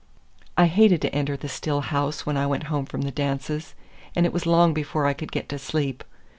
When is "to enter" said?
1.03-1.37